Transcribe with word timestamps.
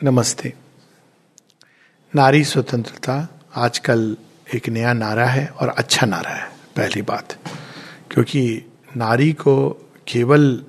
नमस्ते। 0.00 0.52
नारी 2.14 2.44
स्वतंत्रता 2.44 3.14
आजकल 3.54 4.16
एक 4.54 4.68
नया 4.68 4.92
नारा 4.92 5.24
है 5.26 5.46
और 5.50 5.68
अच्छा 5.68 6.06
नारा 6.06 6.30
है, 6.30 6.46
पहली 6.76 7.02
बात। 7.02 7.36
क्योंकि 8.10 8.42
नारी 8.96 9.32
को 9.32 9.68
केवल 10.08 10.64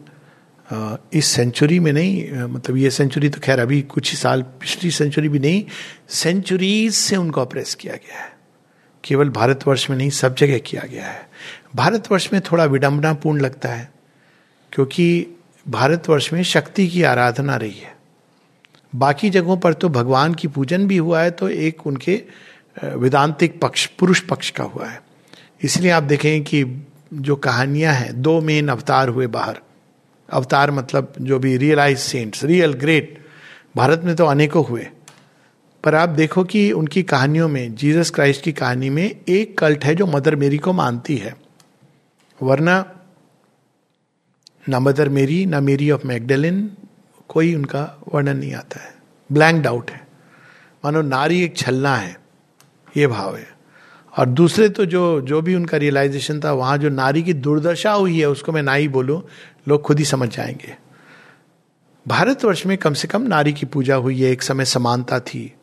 इस 1.14 1.26
सेंचुरी 1.26 1.80
में 1.80 1.92
नहीं 1.94 2.44
मतलब 2.46 2.78
ये 2.78 2.90
सेंचुरी 2.92 3.30
तो 3.30 3.40
खैर 3.40 3.60
अभी 3.60 3.82
कुछ 3.84 4.12
ही 4.12 4.18
साल, 4.18 4.42
पिछली 4.42 4.92
सेंचुरी 4.92 5.30
भी 5.30 5.40
नहीं, 5.40 5.64
सेंचुरीज 6.10 6.94
से 6.94 7.16
उनको 7.16 7.42
अप्रेस 7.42 7.76
किया 7.76 7.94
गया 7.96 8.20
है। 8.20 8.30
केवल 9.04 9.30
भारतवर्ष 9.30 9.90
में 9.90 9.98
नहीं, 9.98 10.10
सब 10.10 10.36
जगह 10.36 10.58
किया 10.60 10.84
गया 10.92 11.06
है। 11.06 11.30
भारतवर्ष 11.76 12.30
में 12.34 12.42
थोड़ा 12.42 12.66
विडंबनापूर्ण 12.66 13.42
लगता 13.42 13.70
है, 13.70 13.92
क्योंकि 14.72 15.26
भारतवर्ष 15.66 16.32
में 16.34 16.44
शक्ति 16.44 16.88
की 16.88 17.04
आराधना 17.06 17.56
रही 17.56 17.80
है। 17.80 18.00
बाकी 18.96 19.30
जगहों 19.30 19.58
पर 19.58 19.74
तो 19.74 19.90
भगवान 19.90 20.34
की 20.34 20.48
पूजन 20.48 20.88
भी 20.88 20.98
हुआ 20.98 21.22
है 21.22 21.32
तो 21.32 21.50
एक 21.50 21.88
उनके 21.88 22.24
वेदांतिक 22.84 23.60
पक्ष, 23.62 23.86
पुरुष 23.86 24.20
पक्ष 24.20 24.50
का 24.50 24.64
हुआ 24.64 24.88
है। 24.88 25.02
इसलिए 25.62 25.92
आप 25.92 26.04
देखें 26.04 26.44
कि 26.44 26.64
जो 27.14 27.36
कहानियाँ 27.36 27.94
हैं, 27.94 28.22
दो 28.22 28.42
मेन 28.42 28.68
अवतार 28.68 29.10
हुए 29.10 29.28
बाहर। 29.28 29.60
अवतार 30.30 30.72
मतलब 30.72 31.14
जो 31.22 31.40
भी 31.40 31.58
realise 31.58 32.00
saints 32.00 32.44
real 32.44 32.74
great 32.74 33.18
Bharat 33.76 34.02
में 34.04 34.16
तो 34.16 34.26
अनेकों 34.26 34.66
हुए। 34.66 34.88
पर 35.84 35.96
आप 35.96 36.10
देखो 36.10 36.44
कि 36.44 36.72
उनकी 36.72 37.04
कहानियों 37.04 37.48
में 37.50 37.76
जीसस 37.76 38.10
क्राइस्ट 38.10 38.44
की 38.44 38.52
कहानी 38.52 38.90
में 38.90 39.16
एक 39.30 39.58
कल्ट 39.58 39.86
है 39.86 39.96
जो 39.96 40.06
मदर 40.06 40.36
मेरी 40.36 40.58
को 40.58 40.74
मानती 40.74 41.18
है। 41.18 41.36
वरना, 42.44 42.86
ना 44.70 44.80
मदर 44.80 45.10
मेरी, 45.10 45.46
ना 45.46 45.60
मेरी 45.60 45.92
ऑफ़ 45.92 46.08
मैगडेलिन 46.08 46.72
कोई 47.32 47.56
उनका 47.56 48.02
वर्णन 48.14 48.38
नहीं 48.38 48.54
आता 48.54 48.84
है। 48.84 48.96
ब्लैंक 49.32 49.64
डाउट 49.64 49.92
है। 49.92 50.08
मानो 50.86 51.02
नारी 51.02 51.44
एक 51.44 51.58
छलना 51.58 51.96
है। 51.96 52.20
ये 52.98 53.08
भाव 53.08 53.36
है। 53.36 53.48
और 54.18 54.26
दूसरे 54.26 54.70
तो 54.70 54.86
जो 54.86 55.22
जो 55.22 55.42
भी 55.42 55.56
उनका 55.56 55.78
रियलाइजेशन 55.78 56.40
था, 56.40 56.52
वहाँ 56.52 56.78
जो 56.78 56.90
नारी 56.90 57.24
की 57.24 57.34
दुर्दशा 57.34 57.92
हुई 57.92 58.20
है, 58.20 58.30
उसको 58.30 58.52
मैं 58.52 58.64
ना 58.64 58.74
ही 58.74 58.88
बोलूँ, 58.88 59.24
लोग 59.68 59.82
खुद 59.82 60.00
ही 60.00 60.06
समझ 60.06 60.36
जाएँगे। 60.36 60.78
भारतवर्ष 62.08 62.66
में 62.66 62.78
कम 62.78 62.94
से 62.94 63.08
कम 63.08 63.22
नारी 63.22 63.54
की 63.54 63.66
पूजा 63.66 63.96
हुई 63.96 64.22
है। 64.22 64.32
एक 64.32 64.42
समय 64.42 64.66
समानता 64.66 65.20
थी। 65.20 65.54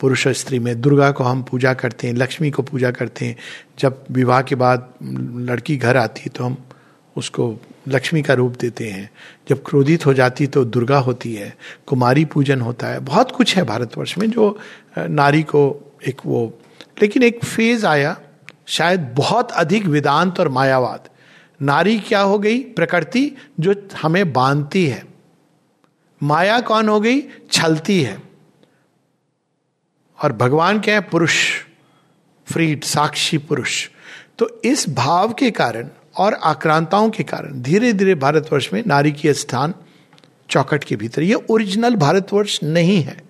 पुरुष 0.00 0.26
और 0.26 0.32
स्त्री 0.32 0.58
में 0.58 0.80
दुर्गा 0.80 1.10
को 1.10 1.24
हम 1.24 1.42
पूजा 1.42 1.74
करते 1.74 2.06
हैं, 2.06 2.14
लक्ष्मी 2.14 2.50
को 2.50 2.62
पूजा 2.62 2.90
करते 2.90 3.26
हैं। 3.26 3.36
जब 3.78 4.04
विवाह 4.10 4.42
के 4.42 4.54
बाद 4.54 4.92
लड़की 5.36 5.76
घर 5.76 5.96
आती 5.96 6.20
है 6.20 6.28
तो 6.28 6.44
हम 6.44 6.64
उसको 7.16 7.60
लक्ष्मी 7.88 8.22
का 8.22 8.34
रूप 8.34 8.56
देते 8.56 8.90
हैं। 8.90 9.10
जब 9.48 9.62
क्रोधित 9.66 10.06
हो 10.06 10.14
जाती 10.14 10.46
तो 10.46 10.64
दुर्गा 10.64 10.98
होती 10.98 11.34
है, 11.34 11.56
कुमारी 11.86 12.24
पूजन 12.24 12.60
होता 12.60 12.86
है। 12.86 13.00
बहुत 13.00 13.30
कुछ 13.30 13.56
है 13.56 13.62
भारतवर्ष 13.62 14.18
में 14.18 14.30
जो 14.30 14.58
नारी 14.98 15.42
को 15.42 15.94
एक 16.08 16.20
वो। 16.26 16.58
लेकिन 17.02 17.22
एक 17.22 17.44
फ़ेज़ 17.44 17.86
आया, 17.86 18.20
शायद 18.66 19.14
बहुत 19.16 19.52
अधिक 19.52 19.86
वेदांत 19.86 20.40
और 20.40 20.48
मायावाद। 20.48 21.08
नारी 21.62 22.00
क्या 22.00 22.20
हो 22.20 22.38
गई? 22.38 22.58
प्रकृति 22.58 23.32
जो 23.60 23.88
हमें 24.02 24.32
बांधती 24.32 24.86
है। 24.86 25.06
माया 26.22 26.60
कौन 26.60 26.88
हो 26.88 27.00
गई? 27.00 27.22
छलती 27.52 28.02
है। 28.02 28.22
और 30.24 30.32
भगवान 30.32 30.80
क्या 30.80 30.94
है? 30.94 31.00
पुरुष। 31.00 31.50
फ्रीड, 32.52 32.84
साक्षी 32.84 33.38
पुरुष। 33.38 33.88
तो 34.38 34.60
इस 34.64 34.88
भाव 34.88 35.32
के 35.32 35.50
कारण 35.50 35.88
और 36.18 36.34
आक्रांताओं 36.34 37.10
के 37.10 37.22
कारण 37.22 37.62
धीरे 37.62 37.92
धीरे 37.92 38.14
भारतवर्ष 38.14 38.72
में 38.72 38.82
नारी 38.86 39.12
की 39.12 39.34
स्थान 39.34 39.74
चौकट 40.50 40.84
के 40.84 40.96
भीतर। 40.96 41.22
ये 41.22 41.34
ओरिजिनल 41.34 41.94
भारतवर्ष 41.94 42.60
नहीं 42.62 43.02
है। 43.02 43.22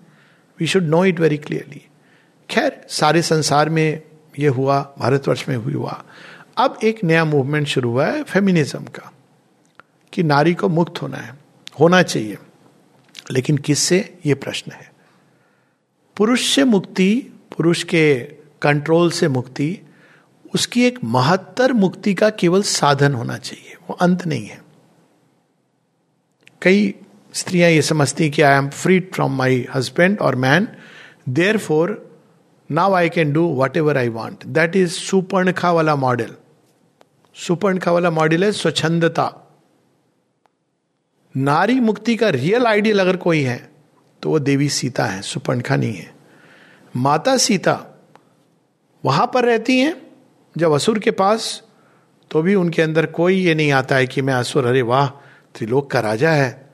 We 0.60 0.66
should 0.66 0.82
know 0.82 1.04
it 1.04 1.20
very 1.20 1.36
clearly 1.36 1.82
खैर, 2.50 2.86
सारे 2.88 3.22
संसार 3.22 3.68
में 3.68 4.02
ये 4.38 4.48
हुआ, 4.48 4.94
भारतवर्ष 4.98 5.48
में 5.48 5.56
हुई 5.56 5.72
हुआ। 5.72 6.04
अब 6.56 6.78
एक 6.84 7.04
नया 7.04 7.24
मूवमेंट 7.24 7.66
शुरू 7.66 7.90
हुआ 7.90 8.06
है 8.06 8.22
फेमिनिज्म 8.22 8.84
का, 8.84 9.12
कि 10.12 10.22
नारी 10.22 10.54
को 10.54 10.68
मुक्त 10.68 11.02
होना 11.02 11.16
है, 11.16 11.34
होना 11.80 12.02
चाहिए। 12.02 12.38
लेकिन 13.30 13.56
किससे? 13.56 14.18
ये 14.26 14.34
प्रश्न 14.34 14.72
है। 14.72 14.92
पुरुष 16.16 16.54
से 16.54 16.64
मुक्ति, 16.64 17.32
पुरुष 17.56 17.82
के 17.82 18.14
कंट्रोल 18.62 19.10
से 19.10 19.28
मुक्ति 19.28 19.78
उसकी 20.54 20.84
एक 20.84 20.98
महत्तर 21.04 21.72
मुक्ति 21.72 22.14
का 22.14 22.30
केवल 22.30 22.62
साधन 22.62 23.14
होना 23.14 23.36
चाहिए। 23.36 23.76
वो 23.88 23.94
अंत 23.94 24.26
नहीं 24.26 24.46
है। 24.46 24.60
कई 26.62 26.94
स्त्रियाँ 27.34 27.70
ये 27.70 27.82
समझती 27.82 28.30
कि 28.30 28.42
I 28.42 28.58
am 28.58 28.68
free 28.68 29.00
from 29.00 29.36
my 29.36 29.66
husband 29.74 30.20
और 30.20 30.36
man 30.36 30.68
therefore 31.58 32.20
now 32.70 32.92
I 32.92 33.08
can 33.08 33.32
do 33.32 33.46
whatever 33.76 33.98
I 33.98 34.08
want 34.08 34.46
that 34.46 34.76
is 34.76 34.92
Surpanakha 34.92 35.70
वाला 35.72 35.96
मॉडल 35.96 36.34
सुपर्णखा 37.36 37.92
वाला 37.92 38.10
मॉडल 38.10 38.44
है 38.44 38.52
स्वच्छंदता। 38.52 39.32
नारी 41.34 41.80
मुक्ति 41.80 42.16
का 42.16 42.28
रियल 42.28 42.66
आइडियल 42.66 43.00
अगर 43.00 43.16
कोई 43.16 43.42
है 43.42 43.70
तो 44.22 44.30
वो 44.30 44.38
देवी 44.38 44.68
सीता 44.68 45.04
है, 45.04 45.22
सुपर्णखा 45.22 45.76
नहीं 45.76 45.94
है। 45.94 46.14
माता 46.96 47.36
सीता 47.36 47.80
वहाँ 49.04 49.30
पर 49.34 49.44
रहती 49.44 49.78
हैं 49.78 50.07
जब 50.58 50.72
असुर 50.72 50.98
के 50.98 51.10
पास 51.10 51.62
तो 52.30 52.42
भी 52.42 52.54
उनके 52.54 52.82
अंदर 52.82 53.06
कोई 53.06 53.34
ये 53.34 53.54
नहीं 53.54 53.72
आता 53.72 53.96
है 53.96 54.06
कि 54.06 54.22
मैं 54.22 54.34
असुर, 54.34 54.66
अरे 54.66 54.82
वाह, 54.82 55.08
त्रिलोक 55.54 55.90
का 55.90 56.00
राजा 56.00 56.30
है। 56.30 56.70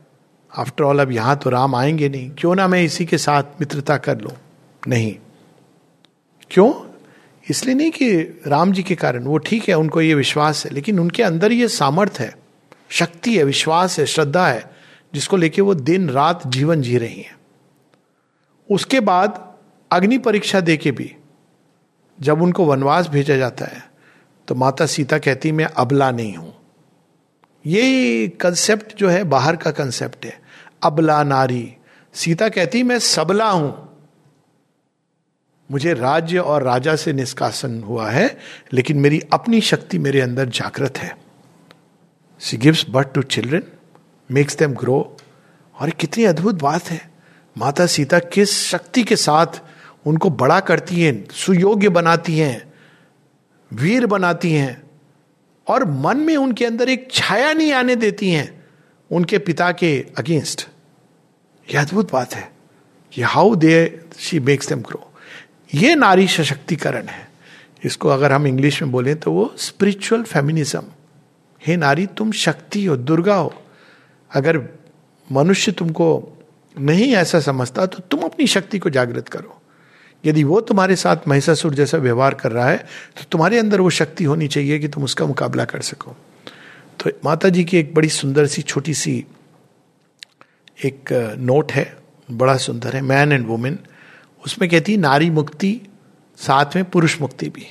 आफ्टर 0.59 0.85
ऑल 0.85 0.99
अब 0.99 1.13
यहाँ 1.13 1.37
तो 1.37 1.51
राम 1.51 1.75
आएँगे 1.75 2.09
नहीं। 2.09 2.31
क्यों 2.31 2.55
ना 2.55 2.69
मैं 2.69 2.83
इसी 2.83 3.07
के 3.07 3.19
साथ 3.19 3.43
मित्रता 3.61 3.97
कर 3.97 4.19
लू? 4.19 4.31
नहीं। 4.89 5.17
क्यों? 6.51 6.99
इसलिए 7.51 7.75
नहीं 7.75 7.91
कि 7.91 8.41
राम 8.47 8.73
जी 8.73 8.83
के 8.83 8.95
कारण। 8.95 9.25
वो 9.25 9.39
ठीक 9.39 9.69
है, 9.69 9.75
उनको 9.75 10.01
ये 10.01 10.15
विश्वास 10.15 10.67
है, 10.67 10.71
लेकिन 10.71 10.99
उनके 10.99 11.23
अंदर 11.23 11.53
ये 11.53 11.69
सामर्थ्य 11.69 12.25
है, 12.25 12.37
शक्ति 12.89 13.37
है, 13.37 13.45
विश्वास 13.45 13.99
है, 13.99 14.07
श्रद्धा 14.07 14.49
है, 14.49 14.77
जिसको 15.15 15.37
लेके 15.37 15.63
वो 15.63 15.75
दिन 15.75 16.11
रात 16.11 16.47
जीवन 16.47 16.83
जी 16.83 16.99
रही 16.99 17.21
हैं। 17.21 17.37
उसके 18.71 19.01
बाद 19.01 19.55
अग्नि 19.93 20.19
परीक्षा 20.19 20.61
दे 20.61 20.77
के 20.77 20.91
भी 20.91 21.17
जब 22.21 22.43
उनको 22.43 22.65
वनवास 22.65 23.09
भेजा 23.09 23.37
जाता 23.37 23.65
है 23.65 23.95
तो 24.49 24.55
माता 24.55 24.87
सीता 24.87 25.19
कहती, 25.19 25.53
मैं 25.53 25.65
अबला 25.65 26.11
नहीं 26.11 26.35
हूँ। 26.35 26.55
ये 27.67 28.29
कंसेप्ट 28.29 28.97
जो 28.97 29.09
है, 29.09 29.25
बाहर 29.25 29.57
का 29.57 29.71
कंसेप्ट 29.71 30.25
है। 30.27 30.41
अबला 30.83 31.23
नारी। 31.23 31.77
सीता 32.15 32.49
कहती, 32.49 32.83
मैं 32.83 32.99
सबला 32.99 33.51
हूँ। 33.51 33.91
मुझे 35.71 35.95
राज्य 35.95 36.39
और 36.39 36.63
राजा 36.63 36.97
से 36.97 37.13
निष्कासन 37.13 37.83
हुआ 37.83 38.11
है, 38.11 38.39
लेकिन 38.73 38.99
मेरी 38.99 39.21
अपनी 39.33 39.61
शक्ति 39.61 39.99
मेरे 39.99 40.21
अंदर 40.21 40.49
जागृत 40.49 40.99
है। 40.99 41.17
She 42.41 42.57
gives 42.57 42.87
birth 42.91 43.13
to 43.15 43.23
children 43.23 43.63
makes 44.31 44.57
them 44.57 44.75
grow 44.75 45.17
और 45.81 45.91
कितनी 45.91 46.25
अद्भुत 46.25 46.55
बात 46.55 46.91
है। 46.91 47.11
माता 47.59 47.87
सीता 47.87 48.19
किस 48.19 48.59
शक्ति 48.67 49.03
के 49.03 49.17
साथ 49.17 49.61
उनको 50.05 50.31
बड़ा 50.33 50.59
करती 50.61 51.03
हैं, 51.03 51.27
सुयोग्य 51.33 51.89
बनाती 51.89 52.39
हैं, 52.39 52.73
वीर 53.71 54.07
बनाती 54.07 54.53
हैं 54.53 54.83
और 55.67 55.85
मन 55.85 56.17
में 56.17 56.37
उनके 56.37 56.65
अंदर 56.67 56.89
एक 56.89 57.09
छाया 57.13 57.53
नहीं 57.53 57.73
आने 57.73 57.97
देती 57.97 58.31
हैं 58.31 58.65
उनके 59.11 59.39
पिता 59.39 59.71
के 59.73 59.95
अगेंस्ट। 60.19 60.69
यह 61.69 61.81
अद्भुत 61.81 62.13
बात 62.13 62.35
है 62.35 62.51
कि 63.13 63.23
how 63.23 63.55
they 63.55 64.01
she 64.19 64.41
makes 64.41 64.69
them 64.69 64.81
grow 64.83 65.11
ये 65.75 65.95
नारी 65.95 66.27
सशक्तिकरण 66.29 67.07
है। 67.07 67.29
इसको 67.85 68.09
अगर 68.09 68.33
हम 68.33 68.47
इंग्लिश 68.47 68.83
में 68.83 68.91
बोले 68.93 69.15
तो 69.15 69.33
वो 69.33 69.53
स्पिरिचुअल 69.59 70.23
फेमिनिज्म 70.23 70.83
हे 71.63 71.77
नारी, 71.77 72.07
तुम 72.07 72.33
शक्ति 72.33 72.85
हो, 72.85 72.97
दुर्गा 72.97 73.35
हो। 73.35 73.53
अगर 74.31 74.59
मनुष्य 75.29 75.73
तुमको 75.73 76.39
नहीं 76.77 77.15
ऐसा 77.17 77.41
समझता 77.41 77.87
तो 77.87 77.99
तुम 78.01 78.21
अपनी 78.21 78.47
शक्ति 78.47 78.79
को 78.79 78.91
जागृत 78.91 79.29
करो। 79.29 79.61
यदि 80.25 80.45
वो 80.45 80.61
तुम्हारे 80.61 80.97
साथ 80.97 81.29
महिषासुर 81.29 81.75
जैसा 81.75 81.99
व्यवहार 81.99 82.35
कर 82.35 82.53
रहा 82.53 82.69
है 82.69 82.77
तो 83.17 83.25
तुम्हारे 83.33 83.59
अंदर 83.59 83.81
वो 83.81 83.91
शक्ति 83.91 84.25
होनी 84.25 84.49
चाहिए 84.49 84.79
कि 84.79 84.89
तुम 84.89 85.05
उसका 85.05 85.27
मुकाबला 85.27 85.65
कर 85.65 85.81
सको। 85.81 86.17
तो 87.01 87.11
माता 87.25 87.49
जी 87.49 87.65
की 87.65 87.77
एक 87.77 87.95
बड़ी 87.95 88.09
सुंदर 88.09 88.47
सी, 88.47 88.63
छोटी 88.63 88.95
सी 88.95 89.25
एक 90.85 91.13
नोट 91.39 91.73
है, 91.73 91.97
बड़ा 92.31 92.57
सुंदर 92.57 92.97
है, 92.97 93.01
मैन 93.03 93.33
एंड 93.33 93.47
वुमेन। 93.47 93.79
उसमें 94.47 94.71
कहती 94.71 94.97
नारी 94.97 95.31
मुक्ति, 95.31 95.81
साथ 96.39 96.77
में 96.77 96.85
पुरुष 96.85 97.21
मुक्ति 97.21 97.49
भी। 97.49 97.67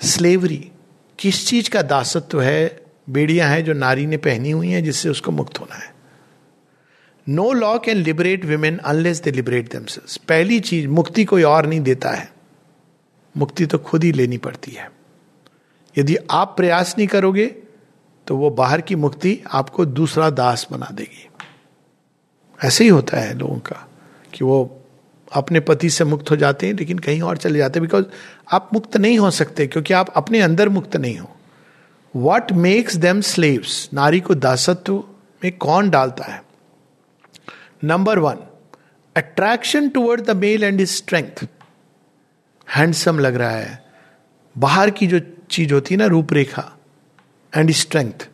स्लेवरी, 0.00 0.70
किस 1.18 1.46
चीज़ 1.48 1.70
का 1.70 1.82
दासत्व 1.82 2.40
है, 2.40 2.80
बेड़ियाँ 3.10 3.48
हैं 3.50 3.64
जो 3.64 3.72
नारी 3.72 4.06
ने 4.06 4.16
पहनी 4.16 4.50
हुई 4.50 4.68
हैं, 4.68 4.82
जिससे 4.84 5.08
उसको 5.08 5.32
मुक्त 5.32 5.60
होना 5.60 5.74
है। 5.74 5.89
No 7.26 7.52
law 7.52 7.78
can 7.78 7.96
liberate 7.96 8.44
women 8.44 8.78
unless 8.78 9.22
they 9.22 9.32
liberate 9.32 9.72
themselves 9.72 10.16
पहली 10.16 10.60
चीज़, 10.60 10.88
मुक्ति 10.88 11.24
कोई 11.24 11.42
और 11.42 11.66
नहीं 11.66 11.80
देता 11.80 12.10
है। 12.10 12.32
मुक्ति 13.36 13.66
तो 13.66 13.78
खुद 13.78 14.04
ही 14.04 14.12
लेनी 14.12 14.38
पड़ती 14.38 14.70
है। 14.70 14.90
यदि 15.98 16.16
आप 16.30 16.54
प्रयास 16.56 16.94
नहीं 16.98 17.08
करोगे 17.08 17.46
तो 18.26 18.36
वो 18.36 18.50
बाहर 18.50 18.80
की 18.80 18.94
मुक्ति 18.94 19.38
आपको 19.52 19.84
दूसरा 19.84 20.30
दास 20.30 20.66
बना 20.72 20.88
देगी। 20.92 21.28
ऐसे 22.60 22.84
ही 22.84 22.90
होता 22.90 23.18
है 23.18 23.34
लोगों 23.34 23.58
का, 23.58 23.88
कि 24.34 24.44
वो 24.44 24.76
अपने 25.32 25.60
पति 25.60 25.90
से 25.90 26.04
मुक्त 26.04 26.30
हो 26.30 26.36
जाते 26.36 26.66
हैं, 26.66 26.74
लेकिन 26.74 26.98
कहीं 26.98 27.22
और 27.22 27.36
चले 27.36 27.58
जाते 27.58 27.78
हैं। 27.78 27.88
बिकॉज़ 27.88 28.04
आप 28.52 28.70
मुक्त 28.72 28.96
नहीं 28.96 29.18
हो 29.18 29.30
सकते, 29.30 29.66
क्योंकि 29.66 29.94
आप 29.94 30.12
अपने 30.16 30.40
अंदर 30.40 30.68
मुक्त 30.68 30.96
नहीं 30.96 31.18
हो। 31.18 31.30
वॉट 32.16 32.52
मेक्स 32.52 32.96
देम 32.96 33.20
स्लेव्स 33.20 33.88
नारी 33.94 34.20
को 34.20 34.34
दासत्व 34.34 35.04
में 35.44 35.56
कौन 35.56 35.90
डालता 35.90 36.24
है? 36.24 36.42
Number 37.82 38.18
one 38.18 38.38
attraction 39.16 39.88
toward 39.88 40.20
the 40.20 40.36
male 40.36 40.64
and 40.64 40.84
strength 40.86 41.46
handsome 42.68 43.18
लग 43.18 43.34
रहा 43.34 43.50
है। 43.50 43.84
बाहर 44.56 44.90
की 44.90 45.06
जो 45.06 45.20
चीज़ 45.50 45.72
होती 45.74 45.94
है 45.94 45.98
ना, 45.98 46.06
रूपरेखा 46.06 46.64
एंड 47.52 47.70
स्ट्रेंथ 47.72 48.28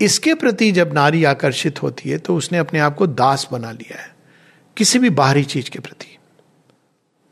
इसके 0.00 0.34
प्रति 0.34 0.70
जब 0.72 0.92
नारी 0.94 1.24
आकर्षित 1.24 1.82
होती 1.82 2.10
है 2.10 2.18
तो 2.18 2.36
उसने 2.36 2.58
अपने 2.58 2.78
आप 2.78 2.96
को 2.96 3.06
दास 3.06 3.48
बना 3.52 3.70
लिया 3.72 4.00
है, 4.02 4.14
किसी 4.76 4.98
भी 4.98 5.10
बाहरी 5.12 5.44
चीज़ 5.44 5.70
के 5.70 5.78
प्रति। 5.78 6.16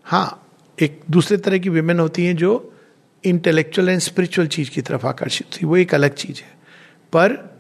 हाँ 0.06 0.38
एक 0.78 1.00
दूसरे 1.10 1.37
तरह 1.37 1.58
की 1.58 1.69
विमेन 1.69 2.00
होती 2.00 2.25
हैं 2.26 2.37
जो 2.37 2.72
इंटेलेक्चुअल 3.25 3.88
एंड 3.88 4.00
स्पिरिचुअल 4.00 4.46
चीज़ 4.48 4.70
की 4.70 4.81
तरफ़ 4.82 5.06
आकर्षित 5.06 5.46
थी 5.52 5.66
वो 5.66 5.76
एक 5.76 5.94
अलग 5.94 6.14
चीज़ 6.14 6.40
है। 6.40 6.50
पर 7.12 7.51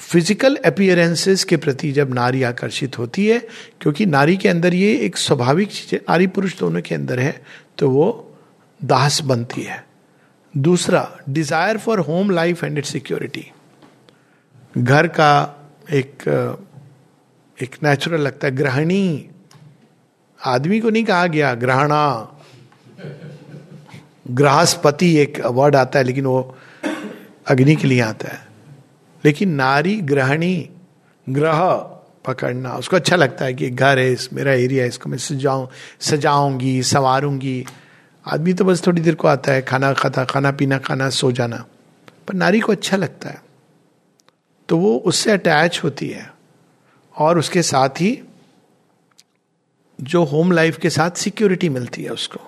फ़िज़िकल 0.00 0.56
अपियरेंसेस 0.56 1.44
के 1.44 1.56
प्रति 1.56 1.90
जब 1.92 2.14
नारी 2.14 2.42
आकर्षित 2.42 2.98
होती 2.98 3.26
है, 3.26 3.38
क्योंकि 3.80 4.06
नारी 4.06 4.36
के 4.36 4.48
अंदर 4.48 4.74
ये 4.74 4.94
एक 4.98 5.16
स्वाभाविक 5.18 5.68
चीज़ 5.70 5.94
है, 5.94 6.00
नारी 6.00 6.26
पुरुष 6.28 6.58
दोनों 6.58 6.80
के 6.82 6.94
अंदर 6.94 7.20
है 7.20 7.40
तो 7.78 7.90
वो 7.90 8.08
दास 8.80 9.20
बनती 9.22 9.62
है। 9.62 9.84
दूसरा 10.54 11.08
desire 11.28 11.78
for 11.78 11.98
home 12.00 12.30
life 12.30 12.64
and 12.64 12.78
it 12.78 12.84
security 12.86 13.46
घर 14.74 15.06
का 15.10 15.32
एक 15.92 16.22
एक 17.58 17.76
नेचुरल 17.82 18.20
लगता 18.20 18.46
है 18.46 18.56
ग्रहणी 18.56 19.30
आदमी 20.40 20.80
को 20.80 20.90
नहीं 20.90 21.04
कहा 21.04 21.26
गया 21.28 21.54
ग्रहणा 21.56 22.02
ग्रहस्पति 24.30 25.16
एक 25.18 25.40
वर्ड 25.46 25.76
आता 25.76 25.98
है, 25.98 26.04
लेकिन 26.04 26.26
वो 26.26 26.56
अग्नि 27.46 27.74
के 27.76 27.88
लिए 27.88 28.00
आता 28.02 28.28
है। 28.28 28.48
लेकिन 29.24 29.50
नारी 29.50 29.96
ग्रहणी 29.96 30.70
ग्रह 31.28 31.60
पकड़ना, 32.24 32.76
उसको 32.76 32.96
अच्छा 32.96 33.16
लगता 33.16 33.44
है 33.44 33.54
कि 33.54 33.70
घर 33.70 33.98
है, 33.98 34.12
इस 34.12 34.32
मेरा 34.32 34.52
एरिया 34.52 34.82
है, 34.82 34.88
इसको 34.88 35.10
मैं 35.10 35.18
सजाऊं, 35.18 35.68
सजाऊँगी, 36.00 36.82
संवारूँगी। 36.82 37.66
आदमी 38.26 38.52
तो 38.52 38.64
बस 38.64 38.86
थोड़ी 38.86 39.02
देर 39.02 39.14
को 39.14 39.28
आता 39.28 39.52
है, 39.52 39.62
खाना 39.62 39.92
खाता, 39.92 40.24
खाना 40.24 40.50
पीना, 40.50 40.78
खाना 40.78 41.10
सो 41.10 41.32
जाना। 41.32 41.64
पर 42.28 42.34
नारी 42.34 42.60
को 42.60 42.72
अच्छा 42.72 42.96
लगता 42.96 43.28
है। 43.28 43.42
तो 44.68 44.78
वो 44.78 44.96
उससे 44.96 45.30
अटैच 45.30 45.80
होती 45.84 46.08
है। 46.08 46.34
और 47.16 47.38
उसके 47.38 47.62
साथ 47.62 47.88
ही 47.88 48.22
जो 50.00 50.24
होम 50.24 50.52
लाइफ 50.52 50.78
के 50.78 50.90
साथ 50.90 51.10
सिक्योरिटी 51.10 51.68
मिलती 51.68 52.02
है 52.02 52.10
उसको। 52.10 52.40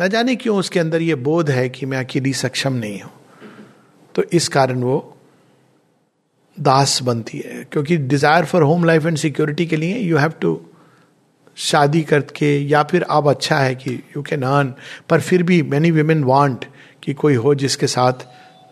न 0.00 0.08
जाने 0.08 0.36
क्यों 0.36 0.58
उसके 0.58 0.80
अंदर 0.80 1.02
ये 1.02 1.14
बोध 1.14 1.50
है 1.50 1.68
कि 1.68 1.86
मैं 1.86 1.98
अकेली 1.98 2.32
सक्षम 2.32 2.72
नहीं 2.72 3.00
हूँ। 3.00 3.12
तो 4.14 4.22
इस 4.32 4.48
कारण 4.48 4.82
वो 4.82 4.98
दास 6.56 7.02
बनती 7.02 7.38
है, 7.38 7.64
क्योंकि 7.64 7.96
desire 7.96 8.44
for 8.44 8.62
home 8.62 8.84
life 8.84 9.06
and 9.06 9.16
security 9.18 9.66
के 9.66 9.76
लिए 9.76 9.98
यू 9.98 10.16
हैव 10.16 10.32
टू 10.40 10.60
शादी 11.56 12.02
करके 12.02 12.56
या 12.68 12.82
फिर 12.82 13.02
अब 13.02 13.28
अच्छा 13.30 13.58
है 13.58 13.74
कि 13.74 13.94
यू 14.16 14.22
कैन 14.22 14.42
अर्न 14.42 14.74
पर 15.10 15.20
फिर 15.20 15.42
भी 15.42 15.62
मैनी 15.64 15.90
वीमेन 15.90 16.24
वांट 16.24 16.64
कि 17.02 17.14
कोई 17.14 17.34
हो 17.36 17.54
जिसके 17.54 17.86
साथ 17.86 18.26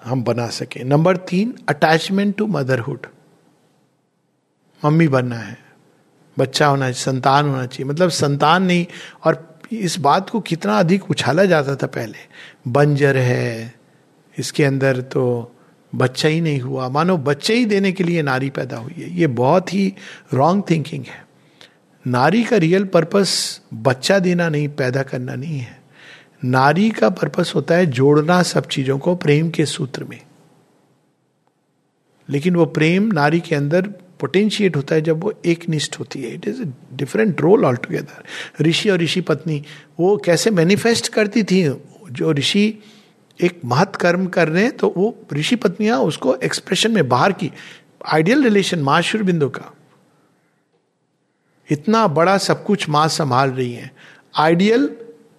हम 0.04 0.22
बना 0.24 0.46
सके। 0.48 0.84
नंबर 0.84 1.16
तीन 1.28 1.54
अटैचमेंट 1.68 2.36
टू 2.36 2.46
मदरहुड 2.48 3.06
मम्मी 4.82 5.08
बनना 5.08 5.36
है, 5.36 5.56
बच्चा 6.36 6.66
होना 6.66 6.84
चाहिए, 6.84 7.02
संतान 7.02 7.48
होना 7.48 7.64
चाहिए। 7.66 7.88
मतलब 7.90 8.10
संतान 8.10 8.62
नहीं, 8.62 8.86
और 9.24 9.58
इस 9.72 9.98
बात 9.98 10.30
को 10.30 10.40
कितना 10.42 10.78
अधिक 10.78 11.10
उछाला 11.10 11.44
जाता 11.44 11.74
था 11.76 11.86
पहले। 11.88 12.18
बंजर 12.68 13.16
है 13.16 13.74
इसके 14.38 14.64
अंदर 14.64 15.00
तो 15.00 15.52
बच्चा 15.94 16.28
ही 16.28 16.40
नहीं 16.40 16.60
हुआ। 16.60 16.88
मानो 16.88 17.16
बच्चे 17.16 17.54
ही 17.54 17.64
देने 17.64 17.92
के 17.92 18.04
लिए 18.04 18.22
नारी 18.22 18.50
पैदा 18.50 18.76
हुई 18.76 18.94
है। 18.98 19.16
ये 19.16 19.26
बहुत 19.26 19.74
ही 19.74 19.94
रॉन्ग 20.34 20.64
थिंकिंग 20.70 21.04
है। 21.04 21.26
नारी 22.06 22.44
का 22.44 22.56
रियल 22.56 22.84
पर्पस 22.84 23.60
बच्चा 23.74 24.18
देना 24.18 24.48
नहीं, 24.48 24.68
पैदा 24.68 25.02
करना 25.02 25.34
नहीं 25.34 25.58
है। 25.58 25.80
नारी 26.44 26.90
का 26.90 27.10
पर्पस 27.10 27.52
होता 27.54 27.74
है 27.74 27.86
जोड़ना 27.86 28.42
सब 28.42 28.66
चीज़ों 28.66 28.98
को 28.98 29.14
प्रेम 29.14 29.50
के 29.50 29.66
सूत्र 29.66 30.04
में। 30.04 30.20
लेकिन 32.28 32.56
वो 32.56 32.66
प्रेम 32.66 33.02
नारी 33.02 33.40
के 33.40 33.54
अंदर 33.54 33.82
पोटेंशिएट 34.20 34.76
होता 34.76 34.94
है 34.94 35.00
जब 35.00 35.20
वो 35.20 35.34
एक 35.44 35.68
निष्ठ 35.68 35.98
होती 35.98 36.22
है। 36.22 36.34
It 36.34 36.48
is 36.48 36.62
different 36.94 37.40
role 37.40 37.64
altogether 37.76 38.24
ऋषि 38.62 38.90
और 38.90 38.98
ऋषि 38.98 39.20
पत्नी, 39.20 39.64
वो 40.00 40.16
कैसे 40.16 40.50
मैनिफेस्ट 40.50 41.08
करती 41.08 41.42
थी? 41.42 41.74
जो 42.10 42.32
ऋषि 42.32 42.78
एक 43.42 43.60
महत 43.64 43.96
कर्म 43.96 44.26
कर 44.26 44.48
रहे 44.48 44.62
हैं 44.62 44.76
तो 44.76 44.94
वो 44.96 45.26
ऋषि 45.32 45.56
पत्नियाँ 45.56 45.98
उसको 45.98 46.34
एक्सप्रेशन 46.36 46.90
में 46.90 47.08
बाहर 47.08 47.32
की 47.32 47.50
आइडियल 48.06 48.44
रिलेशन 48.44 48.78
माँ 48.78 49.02
बिंदु 49.16 49.48
का। 49.48 49.72
इतना 51.70 52.06
बड़ा 52.06 52.38
सब 52.38 52.64
कुछ 52.64 52.88
माँ 52.88 53.08
संभाल 53.08 53.50
रही 53.50 53.72
है। 53.72 53.90
आइडियल 54.36 54.86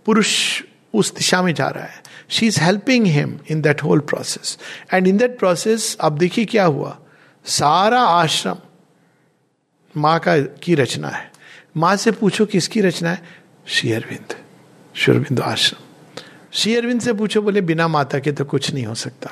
पुरुष 0.06 0.64
उस 0.94 1.14
दिशा 1.16 1.42
में 1.42 1.54
जा 1.54 1.68
रहा 1.68 1.84
है। 1.84 2.02
She 2.30 2.48
is 2.48 2.60
helping 2.62 3.06
him 3.08 3.40
in 3.50 3.62
that 3.62 3.84
whole 3.84 4.00
process 4.00 4.58
and 4.94 5.08
in 5.08 5.18
that 5.18 5.40
process 5.40 5.98
अब 6.02 6.18
देखिए 6.18 6.46
क्या 6.46 6.66
हुआ। 6.66 6.98
सारा 7.46 8.02
आश्रम 8.02 8.58
माँ 9.98 10.20
का 10.20 10.38
की 10.42 10.76
रचना 10.76 11.08
है। 11.08 11.32
माँ 11.78 11.96
से 11.96 12.12
पूछो 12.12 12.46
किसकी 12.46 12.82
रचना 12.82 13.10
है? 13.10 13.22
शेयरविंद 13.68 14.36
शेयरविंद 14.96 15.40
आश्रम। 15.40 15.84
श्री 16.54 16.76
अरविंद 16.76 17.02
से 17.02 17.14
पूछो, 17.14 17.42
बोले, 17.42 17.62
बिना 17.62 17.88
माता 17.88 18.20
के 18.20 18.32
तो 18.32 18.46
कुछ 18.46 18.74
नहीं 18.74 18.86
हो 18.86 18.96
सकता। 18.96 19.30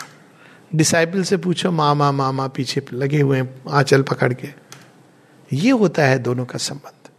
डिसाइपल 0.76 1.24
से 1.24 1.38
पूछो 1.38 1.72
माँ 1.72 1.96
माँ 1.96 2.14
माँ 2.14 2.34
माँ 2.34 2.54
पीछे 2.56 2.86
लगे 2.94 3.22
हुए 3.22 3.38
हैं, 3.38 3.62
आंचल 3.70 4.02
पकड़ 4.02 4.34
के। 4.34 4.48
ये 5.54 5.72
होता 5.72 6.04
है 6.04 6.20
दोनों 6.20 6.46
का 6.46 6.58
संबंध। 6.58 7.10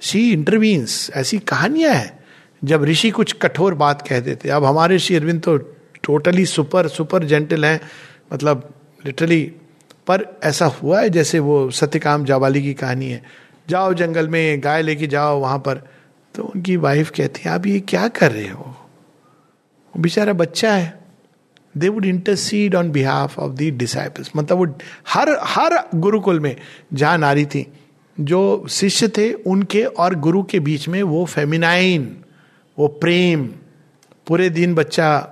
शी 0.00 0.32
इंटरवीन्स, 0.32 1.10
ऐसी 1.14 1.38
कहानियाँ 1.38 1.94
हैं। 1.94 2.24
जब 2.64 2.84
ऋषि 2.84 3.10
कुछ 3.10 3.32
कठोर 3.32 3.74
बात 3.74 4.08
कह 4.08 4.20
देते, 4.20 4.48
अब 4.48 4.64
हमारे 4.64 4.98
श्री 4.98 5.16
अरविंद 5.16 5.42
तो 5.42 5.56
टोटली 6.02 6.46
सुपर 6.46 6.88
सुपर 6.88 7.24
जेंटल 7.24 7.64
हैं 7.64 7.80
मतलब 8.32 8.74
लिटरली। 9.06 9.52
पर 10.06 10.40
ऐसा 10.44 10.66
हुआ 10.66 11.00
है 11.00 11.10
जैसे 11.10 11.38
वो 11.38 11.70
सत्यकाम 11.70 12.24
जावाली 12.24 12.62
की 12.62 12.74
कहानी 12.74 13.10
है। 13.10 13.22
जाओ 13.68 13.94
जंगल 13.94 14.28
में, 14.28 14.64
गाय 14.64 14.82
लेके 14.82 15.06
जाओ 15.06 15.40
वहाँ 15.40 15.58
पर। 15.58 15.88
तो 16.34 16.42
उनकी 16.42 16.76
वाइफ 16.76 17.10
कहती 17.10 17.40
है, 17.44 17.50
आप 17.50 17.66
ये 17.66 17.80
क्या 17.80 18.08
कर 18.08 18.32
रहे 18.32 18.48
हो? 18.48 18.81
बेचारा 19.94 20.32
बच्चा 20.32 20.72
है। 20.72 21.00
They 21.74 21.88
would 21.88 22.04
intercede 22.04 22.74
on 22.74 22.90
behalf 22.90 23.38
of 23.38 23.52
the 23.52 23.70
disciples 23.70 24.30
मतलब 24.36 24.58
वो 24.58 24.66
हर 25.08 25.36
हर 25.42 25.78
गुरुकुल 25.94 26.40
में 26.40 26.56
जहाँ 26.92 27.18
नारी 27.18 27.44
थी, 27.46 27.66
जो 28.20 28.66
शिष्य 28.70 29.08
थे, 29.08 29.32
उनके 29.32 29.84
और 29.84 30.14
गुरु 30.14 30.42
के 30.42 30.60
बीच 30.60 30.88
में 30.88 31.02
वो 31.02 31.24
फेमिनाइन 31.24 32.16
वो 32.78 32.88
प्रेम, 32.88 33.46
पूरे 34.26 34.48
दिन 34.50 34.74
बच्चा 34.74 35.28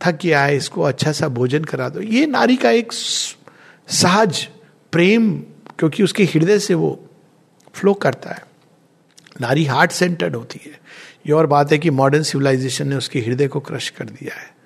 थक 0.00 0.18
गया 0.22 0.42
है, 0.42 0.56
इसको 0.56 0.82
अच्छा 0.82 1.12
सा 1.12 1.28
भोजन 1.28 1.64
करा 1.64 1.88
दो। 1.88 2.00
ये 2.00 2.26
नारी 2.26 2.56
का 2.56 2.70
एक 2.70 2.92
सहज 2.92 4.48
प्रेम, 4.92 5.32
क्योंकि 5.78 6.02
उसके 6.02 6.24
हृदय 6.24 6.58
से 6.58 6.74
वो 6.74 7.08
फ्लो 7.74 7.94
करता 7.94 8.30
है। 8.30 8.44
नारी 9.40 9.64
हार्ट 9.64 9.90
सेंटर्ड 9.90 10.36
होती 10.36 10.60
है। 10.64 10.80
ये 11.26 11.32
और 11.32 11.46
बात 11.46 11.72
है 11.72 11.78
कि 11.78 11.90
मॉडर्न 11.90 12.22
सिविलाइजेशन 12.22 12.88
ने 12.88 12.96
उसके 12.96 13.20
हृदय 13.20 13.48
को 13.48 13.60
क्रश 13.60 13.88
कर 13.90 14.04
दिया 14.04 14.40
है। 14.40 14.56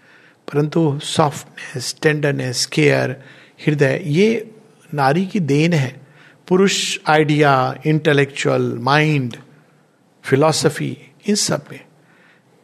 परंतु 0.52 0.98
सॉफ्टनेस 1.02 1.96
टेंडरनेस 2.02 2.66
केयर 2.66 3.10
हृदय, 3.66 4.00
ये 4.04 4.50
नारी 4.94 5.26
की 5.26 5.40
देन 5.40 5.72
है। 5.72 6.00
पुरुष 6.48 6.98
आइडिया 7.06 7.80
इंटेलेक्चुअल 7.86 8.78
माइंड 8.78 9.36
फिलॉसफी 10.24 10.98
इन 11.28 11.34
सब 11.34 11.64
में। 11.72 11.80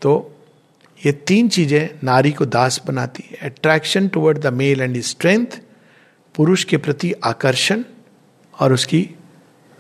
तो 0.02 0.32
ये 1.06 1.12
तीन 1.12 1.48
चीज़ें 1.48 1.90
नारी 2.04 2.32
को 2.32 2.46
दास 2.46 2.80
बनाती 2.86 3.24
है। 3.30 3.50
Attraction 3.50 4.08
toward 4.08 4.38
the 4.38 4.46
male 4.46 4.80
and 4.80 5.00
strength 5.00 5.46
पुरुष 6.34 6.64
के 6.64 6.76
प्रति 6.76 7.12
आकर्षण 7.12 7.82
और 8.60 8.72
उसकी 8.72 9.10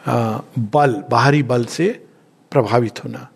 बल, 0.08 1.04
बाहरी 1.10 1.42
बल 1.42 1.64
से 1.64 2.04
प्रभावित 2.50 3.04
होना। 3.04 3.28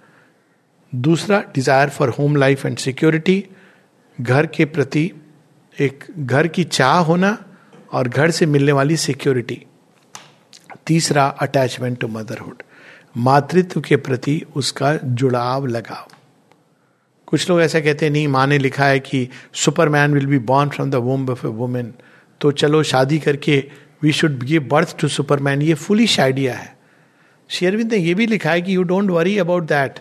दूसरा 0.94 1.40
desire 1.54 1.88
for 1.88 2.08
home 2.08 2.36
life 2.36 2.66
and 2.66 2.76
security 2.78 3.46
घर 4.20 4.46
के 4.46 4.64
प्रति 4.64 5.10
एक 5.80 6.04
घर 6.18 6.46
की 6.46 6.64
चाह 6.64 6.98
होना 6.98 7.44
और 7.92 8.08
घर 8.08 8.30
से 8.30 8.46
मिलने 8.46 8.72
वाली 8.72 8.96
सिक्योरिटी 8.96 9.62
तीसरा 10.86 11.26
अटैचमेंट 11.26 11.98
टू 12.00 12.08
मदरहुड 12.08 12.62
मातृत्व 13.16 13.80
के 13.80 13.96
प्रति 13.96 14.42
उसका 14.56 14.96
जुड़ाव, 15.04 15.66
लगाव. 15.66 16.10
कुछ 17.26 17.50
लोग 17.50 17.60
ऐसा 17.60 17.80
कहते 17.80 18.06
हैं, 18.06 18.12
नहीं, 18.12 18.28
माँ 18.28 18.46
ने 18.46 18.58
लिखा 18.58 18.84
है 18.84 19.00
कि 19.00 19.28
superman 19.54 20.14
will 20.14 20.26
be 20.26 20.38
born 20.38 20.70
from 20.70 20.90
the 20.90 20.94
womb 20.94 21.28
of 21.30 21.46
a 21.46 21.50
women 21.50 21.94
तो 22.40 22.52
चलो, 22.52 22.82
शादी 22.82 23.18
करके 23.18 23.64
we 24.02 24.12
should 24.12 24.42
give 24.42 24.68
birth 24.68 24.96
to 25.00 25.08
superman 25.08 25.62
ये 25.62 25.74
फुलिश 25.74 26.20
आइडिया 26.20 26.54
है. 26.54 26.76
शेरविंद 27.48 27.92
ने 27.92 27.98
यह 27.98 28.14
भी 28.14 28.26
लिखा 28.26 28.50
है 28.50 28.62
कि 28.62 28.76
you 28.76 28.82
don't 28.82 29.10
worry 29.10 29.38
about 29.38 29.62
that 29.62 29.98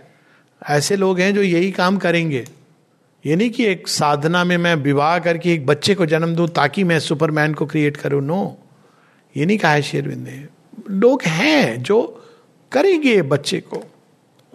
ऐसे 0.61 0.95
लोग 0.95 1.19
हैं 1.19 1.33
जो 1.35 1.41
यही 1.41 1.71
काम 1.71 1.97
करेंगे। 1.97 2.45
ये 3.25 3.35
नहीं 3.35 3.49
कि 3.49 3.65
एक 3.65 3.87
साधना 3.87 4.43
में 4.43 4.57
मैं 4.57 4.75
विवाह 4.75 5.19
करके 5.19 5.53
एक 5.53 5.65
बच्चे 5.65 5.95
को 5.95 6.05
जन्म 6.05 6.35
दूँ 6.35 6.47
ताकि 6.47 6.83
मैं 6.83 6.99
सुपरमैन 6.99 7.53
को 7.53 7.65
क्रिएट 7.65 7.97
करूँ। 7.97 8.21
नो 8.21 8.57
ये 9.37 9.45
नहीं 9.45 9.57
कहा 9.57 9.71
है 9.71 9.81
शेरविंद 9.81 10.27
ने। 10.27 10.45
लोग 10.89 11.23
हैं 11.23 11.83
जो 11.83 12.23
करेंगे 12.71 13.21
बच्चे 13.21 13.59
को। 13.59 13.83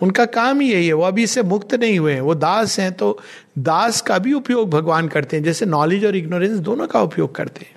उनका 0.02 0.24
काम 0.24 0.60
ही 0.60 0.72
यही 0.72 0.86
है। 0.86 0.92
वो 0.92 1.02
अभी 1.02 1.22
इससे 1.22 1.42
मुक्त 1.42 1.74
नहीं 1.74 1.98
हुए 1.98 2.12
हैं। 2.12 2.20
वो 2.20 2.34
दास 2.34 2.78
हैं 2.80 2.92
तो 2.92 3.18
दास 3.58 4.00
का 4.00 4.18
भी 4.18 4.32
उपयोग 4.32 4.70
भगवान 4.70 5.08
करते 5.08 5.36
हैं। 5.36 5.44
जैसे 5.44 5.66
नॉलेज 5.66 6.04
और 6.04 6.16
इग्नोरेंस 6.16 6.58
दोनों 6.58 6.86
का 6.86 7.02
उपयोग 7.02 7.34
करते 7.34 7.64
हैं। 7.64 7.76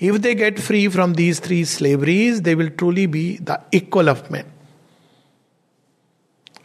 If 0.00 0.18
they 0.18 0.34
get 0.34 0.60
free 0.60 0.88
from 0.88 1.14
these 1.14 1.40
three 1.40 1.64
slaveries 1.64 2.38
they 2.38 2.54
will 2.54 2.68
truly 2.68 3.06
be 3.06 3.38
the 3.42 3.58
equal 3.74 4.10
of 4.10 4.32
man 4.32 4.44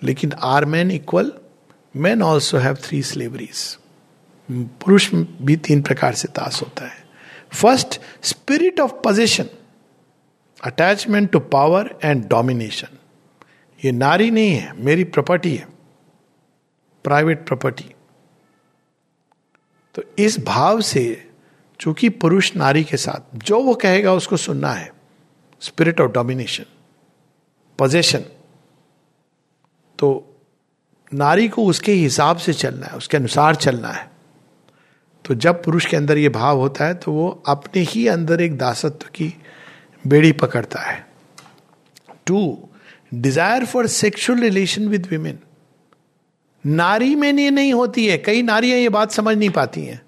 लेकिन 0.01 0.33
are 0.33 0.65
man 0.65 0.91
equal 0.91 1.31
man 1.95 2.21
also 2.21 2.57
have 2.57 2.75
three 2.83 3.01
slaveries 3.03 3.77
पुरुष 4.49 5.09
भी 5.13 5.55
तीन 5.57 5.81
प्रकार 5.81 6.13
से 6.13 6.27
दास 6.27 6.61
होता 6.61 6.85
है। 6.85 7.03
First 7.53 7.99
spirit 8.21 8.79
of 8.79 8.91
possession 9.03 9.49
attachment 10.63 11.31
to 11.31 11.39
power 11.39 11.95
and 12.03 12.27
domination 12.27 12.97
ये 13.79 13.91
नारी 13.91 14.31
नहीं 14.31 14.51
है, 14.51 14.73
मेरी 14.75 15.03
प्रॉपर्टी 15.03 15.55
है 15.55 15.67
प्राइवेट 17.05 17.45
प्रॉपर्टी 17.47 17.93
तो 19.95 20.03
इस 20.19 20.37
भाव 20.45 20.81
से, 20.81 21.29
चूँकि 21.79 22.09
पुरुष 22.09 22.55
नारी 22.55 22.83
के 22.83 22.97
साथ, 22.97 23.37
जो 23.37 23.59
वो 23.59 23.73
कहेगा 23.75 24.13
उसको 24.13 24.37
सुनना 24.37 24.71
है। 24.73 24.91
स्पिरिट 25.61 26.01
ऑफ़ 26.01 26.11
डोमिनेशन 26.11 26.65
पोजेशन 27.79 28.25
तो 29.99 30.25
नारी 31.11 31.47
को 31.49 31.65
उसके 31.65 31.91
हिसाब 31.93 32.37
से 32.37 32.53
चलना 32.53 32.85
है, 32.85 32.97
उसके 32.97 33.17
अनुसार 33.17 33.55
चलना 33.57 33.87
है। 33.87 34.09
तो 35.25 35.35
जब 35.35 35.63
पुरुष 35.63 35.85
के 35.85 35.97
अंदर 35.97 36.17
ये 36.17 36.29
भाव 36.29 36.57
होता 36.59 36.85
है 36.85 36.93
तो 36.93 37.11
वो 37.11 37.29
अपने 37.47 37.81
ही 37.83 38.07
अंदर 38.07 38.41
एक 38.41 38.57
दासत्व 38.57 39.07
की 39.15 39.33
बेड़ी 40.05 40.31
पकड़ता 40.33 40.79
है। 40.81 41.05
Two 42.27 42.57
desire 43.13 43.65
for 43.65 43.87
sexual 43.87 44.39
relation 44.39 44.87
with 44.87 45.07
women 45.11 45.39
नारी 46.63 47.15
में 47.15 47.31
ये 47.33 47.49
नहीं 47.51 47.73
होती 47.73 48.05
है, 48.07 48.17
कई 48.17 48.41
नारियाँ 48.43 48.77
ये 48.79 48.89
बात 48.89 49.11
समझ 49.11 49.37
नहीं 49.37 49.49
पाती 49.51 49.81
हैं। 49.81 50.01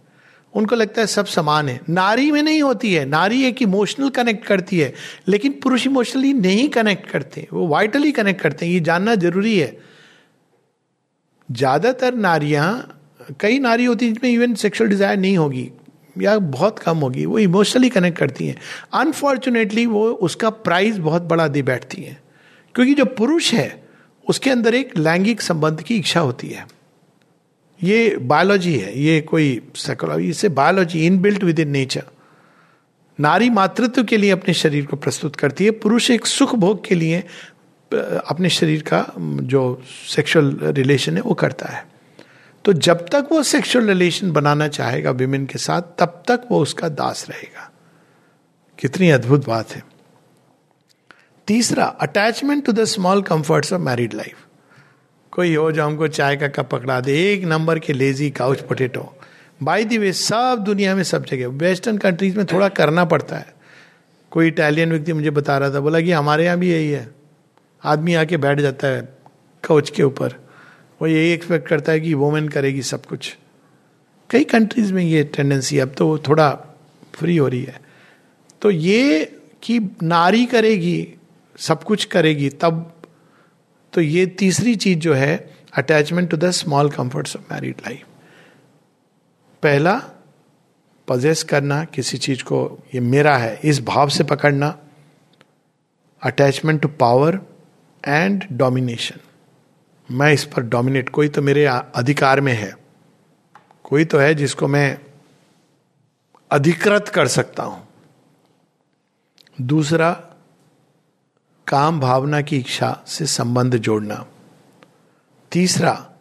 उनको 0.55 0.75
लगता 0.75 1.01
है 1.01 1.07
सब 1.07 1.25
समान 1.25 1.69
है। 1.69 1.79
नारी 1.89 2.31
में 2.31 2.43
नहीं 2.43 2.61
होती 2.61 2.93
है। 2.93 3.05
नारी 3.05 3.43
एक 3.43 3.61
इमोशनल 3.61 4.09
कनेक्ट 4.09 4.45
करती 4.45 4.79
है। 4.79 4.93
लेकिन 5.27 5.51
पुरुष 5.63 5.87
इमोशनली 5.87 6.33
नहीं 6.33 6.69
कनेक्ट 6.69 7.09
करते। 7.09 7.47
वो 7.53 7.67
वाइटली 7.67 8.11
कनेक्ट 8.11 8.41
करते 8.41 8.65
हैं। 8.65 8.73
ये 8.73 8.79
जानना 8.79 9.15
ज़रूरी 9.15 9.59
है। 9.59 9.77
ज़्यादातर 11.51 12.13
नारियाँ, 12.13 12.97
कई 13.39 13.59
नारी 13.59 13.85
होती 13.85 14.05
है 14.05 14.13
जिसमें 14.13 14.31
इवन 14.31 14.53
सेक्सुअल 14.55 14.89
डिज़ायर 14.89 15.17
नहीं 15.17 15.37
होगी 15.37 15.71
या 16.21 16.39
बहुत 16.39 16.79
कम 16.79 16.97
होगी। 16.97 17.25
वो 17.25 17.39
इमोशनली 17.39 17.89
कनेक्ट 17.89 18.17
करती 18.17 18.47
हैं। 18.47 18.55
अनफॉर्चुनेटली 18.93 19.85
वो 19.85 20.09
उसका 20.09 20.49
प्राइस 20.49 20.97
बहुत 20.97 21.21
बड़ा 21.21 21.47
दे 21.47 21.61
बैठती 21.61 22.01
हैं। 22.01 22.23
क्योंकि 22.75 22.93
जो 22.93 23.05
पुरुष 23.05 23.53
है, 23.53 23.83
उसके 24.29 24.49
अंदर 24.49 24.75
एक 24.75 24.97
लैंगिक 24.97 25.41
संबंध 25.41 25.81
की 25.81 25.95
इच्छा 25.95 26.19
होती 26.19 26.47
है। 26.47 26.80
ये 27.83 28.17
बायोलॉजी 28.17 28.77
है, 28.77 28.99
ये 28.99 29.21
कोई 29.21 29.61
साइकोलॉजी 29.75 30.29
इसे 30.29 30.49
biology 30.49 31.05
inbuilt 31.05 31.43
with 31.43 31.59
in 31.59 31.69
nature 31.69 32.03
नारी 33.19 33.49
मातृत्व 33.49 34.03
के 34.03 34.17
लिए 34.17 34.31
अपने 34.31 34.53
शरीर 34.53 34.85
को 34.85 34.97
प्रस्तुत 34.97 35.35
करती 35.35 35.65
है, 35.65 35.71
पुरुष 35.71 36.09
एक 36.11 36.25
सुख 36.25 36.55
भोग 36.55 36.85
के 36.87 36.95
लिए 36.95 37.23
अपने 37.91 38.49
शरीर 38.49 38.81
का 38.83 39.05
जो 39.17 39.81
सेक्सुअल 40.09 40.57
रिलेशन 40.63 41.15
है, 41.15 41.21
वो 41.21 41.33
करता 41.33 41.69
है। 41.69 41.83
तो 42.65 42.73
जब 42.73 43.07
तक 43.07 43.27
वो 43.31 43.41
सेक्सुअल 43.43 43.87
रिलेशन 43.87 44.31
बनाना 44.31 44.67
चाहेगा 44.67 45.11
विमेन 45.11 45.45
के 45.45 45.59
साथ, 45.59 45.81
तब 45.99 46.23
तक 46.27 46.41
वो 46.51 46.61
उसका 46.61 46.89
दास 46.89 47.25
रहेगा। 47.29 47.69
कितनी 48.79 49.09
अद्भुत 49.09 49.47
बात 49.47 49.71
है। 49.71 49.83
तीसरा 51.47 51.85
attachment 52.01 52.65
to 52.65 52.71
the 52.71 52.83
small 52.85 53.21
comforts 53.21 53.73
of 53.73 53.81
married 53.81 54.13
life 54.13 54.37
कोई 55.31 55.55
हो 55.55 55.71
जो 55.71 55.83
हमको 55.83 56.07
चाय 56.07 56.35
का 56.37 56.47
कप 56.47 56.69
पकड़ा 56.69 56.99
दे। 57.01 57.33
एक 57.33 57.43
नंबर 57.43 57.79
के 57.79 57.93
lazy 57.93 58.29
couch 58.29 58.61
potato 58.61 59.17
by 59.63 59.85
the 59.85 59.97
way 59.97 60.13
सब 60.13 60.63
दुनिया 60.65 60.95
में 60.95 61.03
सब 61.03 61.25
जगह 61.25 61.47
वेस्टर्न 61.47 61.97
कंट्रीज़ 61.97 62.37
में 62.37 62.45
थोड़ा 62.45 62.69
करना 62.69 63.05
पड़ता 63.05 63.35
है। 63.35 63.53
कोई 64.31 64.47
इटालियन 64.47 64.91
व्यक्ति 64.91 65.13
मुझे 65.13 65.29
बता 65.29 65.57
रहा 65.57 65.69
था, 65.69 65.79
बोला 65.79 66.01
कि 66.01 66.11
हमारे 66.11 66.45
यहाँ 66.45 66.57
भी 66.57 66.71
यही 66.71 66.89
है। 66.89 67.09
आदमी 67.83 68.13
आके 68.13 68.37
बैठ 68.37 68.59
जाता 68.59 68.87
है 68.87 69.01
काउच 69.63 69.89
के 69.89 70.03
ऊपर। 70.03 70.33
वो 71.01 71.07
यही 71.07 71.31
एक्सपेक्ट 71.31 71.67
करता 71.67 71.91
है 71.91 71.99
कि 71.99 72.13
वोमेन 72.13 72.47
करेगी 72.47 72.81
सब 72.81 73.05
कुछ। 73.05 73.37
कई 74.29 74.43
कंट्रीज़ 74.43 74.93
में 74.93 75.03
ये 75.03 75.23
टेंडेंसी 75.23 75.79
अब 75.79 75.93
तो 75.97 76.17
थोड़ा 76.17 76.49
फ्री 77.13 77.37
हो 77.37 77.47
रही 77.47 77.63
है। 77.63 77.81
तो 78.61 78.71
ये 78.71 79.39
कि 79.63 79.79
नारी 80.03 80.45
करेगी, 80.45 81.13
सब 81.57 81.83
कुछ 81.83 82.05
करेगी, 82.05 82.49
तब 82.49 82.90
तो 83.93 84.01
ये 84.01 84.25
तीसरी 84.25 84.75
चीज़ 84.75 84.99
जो 84.99 85.13
है 85.13 85.35
attachment 85.77 86.29
to 86.29 86.37
the 86.37 86.51
small 86.51 86.89
comforts 86.89 87.35
of 87.35 87.53
married 87.53 87.81
life 87.87 88.05
पहला 89.63 89.95
पजेस 91.07 91.43
करना 91.43 91.83
किसी 91.85 92.17
चीज़ 92.17 92.43
को, 92.43 92.79
ये 92.95 92.99
मेरा 92.99 93.37
है, 93.37 93.59
इस 93.63 93.81
भाव 93.83 94.09
से 94.09 94.23
पकड़ना। 94.23 94.77
Attachment 96.21 96.81
to 96.81 96.87
power 96.87 97.39
and 98.07 98.45
domination 98.51 99.19
मैं 100.09 100.31
इस 100.33 100.45
पर 100.45 100.63
डोमिनेट 100.63 101.09
कोई 101.09 101.27
तो 101.27 101.41
मेरे 101.41 101.65
अधिकार 101.65 102.41
में 102.41 102.53
है। 102.53 102.73
कोई 103.83 104.05
तो 104.05 104.17
है 104.17 104.33
जिसको 104.35 104.67
मैं 104.67 104.97
अधिकृत 106.51 107.09
कर 107.09 107.27
सकता 107.27 107.63
हूँ। 107.63 107.87
दूसरा 109.61 110.11
काम 111.71 111.99
भावना 111.99 112.41
की 112.41 112.57
इच्छा 112.57 113.03
से 113.07 113.25
संबंध 113.25 113.77
जोड़ना। 113.77 114.25
तीसरा, 115.51 116.11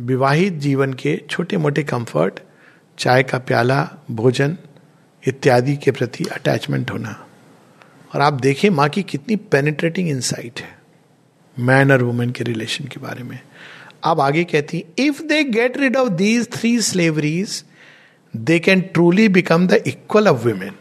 विवाहित 0.00 0.52
जीवन 0.52 0.92
के 0.92 1.22
छोटे 1.30 1.56
मोटे 1.56 1.82
कंफर्ट 1.82 2.40
चाय 2.98 3.22
का 3.22 3.38
प्याला, 3.38 3.90
भोजन 4.10 4.58
इत्यादि 5.28 5.76
के 5.76 5.90
प्रति 5.90 6.24
अटैचमेंट 6.24 6.90
होना। 6.90 7.26
और 8.14 8.20
आप 8.20 8.32
देखें 8.32 8.70
माँ 8.70 8.88
की 8.88 9.02
कितनी 9.02 9.36
पेनिट्रेटिंग 9.36 10.08
इंसाइट 10.08 10.60
है 10.60 10.78
मैन 11.58 11.92
और 11.92 12.02
वुमेन 12.02 12.30
के 12.30 12.44
रिलेशन 12.44 12.84
के 12.84 13.00
बारे 13.00 13.22
में। 13.22 13.38
आप 14.04 14.20
आगे 14.20 14.44
कहती 14.44 14.84
if 14.98 15.22
they 15.22 15.44
get 15.44 15.76
rid 15.76 15.96
of 15.96 16.08
these 16.08 16.52
three 16.52 16.80
slaveries 16.80 17.64
they 18.36 18.58
can 18.58 18.80
truly 18.80 19.28
become 19.28 19.66
the 19.66 19.72
equal 19.72 20.28
of 20.28 20.48
women 20.48 20.72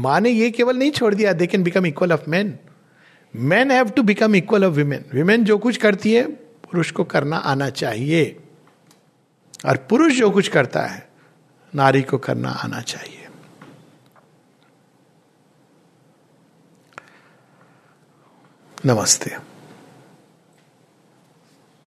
माँ 0.00 0.20
ने 0.20 0.30
ये 0.30 0.50
केवल 0.50 0.76
नहीं 0.76 0.90
छोड़ 0.90 1.14
दिया 1.14 1.32
they 1.32 1.46
can 1.46 1.62
become 1.62 1.86
equal 1.86 2.12
of 2.12 2.28
man 2.28 2.58
man 3.34 3.70
have 3.70 3.88
to 3.88 4.02
become 4.02 4.34
equal 4.34 4.64
of 4.64 4.74
women 4.74 5.04
women 5.14 5.44
जो 5.44 5.58
कुछ 5.58 5.76
करती 5.76 6.12
है, 6.12 6.24
पुरुष 6.26 6.90
को 6.90 7.04
करना 7.04 7.36
आना 7.36 7.68
चाहिए। 7.70 8.36
और 9.66 9.76
पुरुष 9.90 10.12
जो 10.12 10.30
कुछ 10.30 10.48
करता 10.48 10.82
है, 10.82 11.08
नारी 11.72 12.02
को 12.02 12.18
करना 12.18 12.48
आना 12.64 12.80
चाहिए। 12.80 13.26
नमस्ते। 18.86 19.36